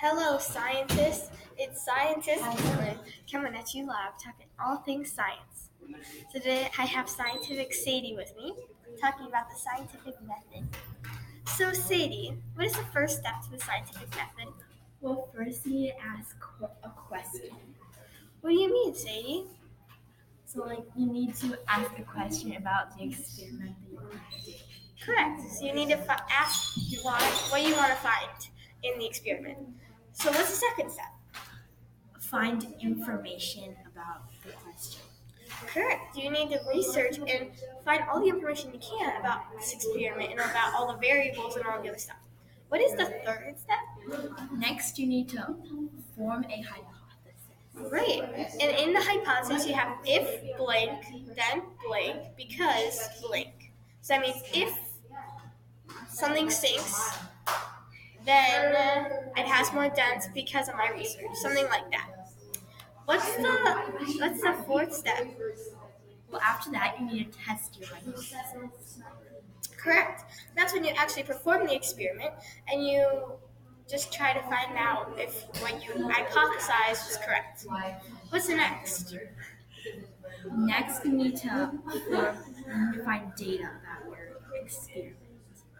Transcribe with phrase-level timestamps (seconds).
[0.00, 1.30] Hello, scientists.
[1.58, 2.98] It's scientist Caitlin
[3.30, 5.68] coming at you live, talking all things science.
[6.32, 8.54] Today I have scientific Sadie with me,
[8.98, 10.66] talking about the scientific method.
[11.58, 14.54] So, Sadie, what is the first step to the scientific method?
[15.02, 16.36] Well, first you need to ask
[16.82, 17.50] a question.
[18.40, 19.44] What do you mean, Sadie?
[20.46, 24.52] So, like, you need to ask a question about the experiment that you're going to
[24.52, 24.56] do.
[25.04, 25.42] Correct.
[25.52, 27.20] So you need to fi- ask why,
[27.50, 28.48] what you want to find
[28.82, 29.58] in the experiment.
[30.12, 31.12] So what's the second step?
[32.20, 35.02] Find information about the question.
[35.66, 36.16] Correct.
[36.16, 37.50] You need to research and
[37.84, 41.66] find all the information you can about this experiment and about all the variables and
[41.66, 42.16] all the other stuff.
[42.68, 44.20] What is the third step?
[44.56, 45.56] Next, you need to
[46.16, 47.88] form a hypothesis.
[47.88, 48.22] Great.
[48.60, 51.02] And in the hypothesis, you have if blank,
[51.34, 53.72] then blank, because blank.
[54.02, 54.72] So that means if
[56.08, 57.18] something sinks,
[58.24, 61.34] then uh, it has more dents because of my research.
[61.34, 62.10] Something like that.
[63.06, 63.50] What's the
[64.20, 65.26] what's the fourth step?
[66.30, 68.36] Well, after that, you need to test your hypothesis.
[69.76, 70.24] Correct.
[70.56, 72.32] That's when you actually perform the experiment
[72.70, 73.32] and you
[73.90, 77.66] just try to find out if what you hypothesized was correct.
[78.28, 79.16] What's the next?
[80.54, 81.72] Next, you need to
[82.08, 82.36] form,
[82.68, 85.16] you need to find data about your experiment.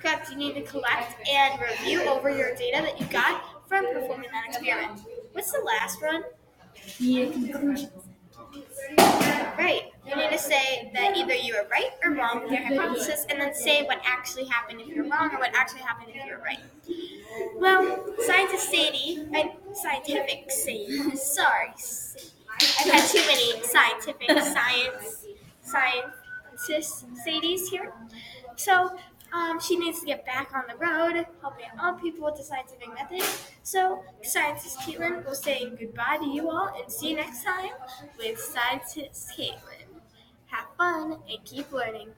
[0.00, 0.30] Correct.
[0.30, 4.46] You need to collect and review over your data that you got from performing that
[4.48, 5.00] experiment.
[5.32, 6.24] What's the last one?
[6.98, 7.90] You need conclusion.
[9.58, 9.92] Right.
[10.06, 13.40] You need to say that either you were right or wrong with your hypothesis, and
[13.40, 16.60] then say what actually happened if you're wrong or what actually happened if you're right.
[17.56, 21.72] Well, scientist Sadie, and scientific Sadie, sorry,
[22.80, 25.26] I've had too many scientific science
[25.62, 27.92] scientists Sadies here.
[28.54, 28.96] So
[29.32, 32.88] um, she needs to get back on the road, helping all people with the scientific
[32.94, 33.22] method.
[33.62, 37.72] So scientist Caitlin will say goodbye to you all and see you next time
[38.18, 40.00] with scientist Caitlin.
[40.46, 42.10] Have fun and keep learning.